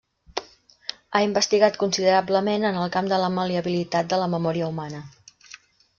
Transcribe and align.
Ha 1.17 1.21
investigat 1.25 1.77
considerablement 1.83 2.65
en 2.71 2.81
el 2.85 2.89
camp 2.97 3.11
de 3.13 3.21
la 3.27 3.29
mal·leabilitat 3.37 4.13
de 4.15 4.23
la 4.23 4.29
memòria 4.37 4.71
humana. 4.75 5.07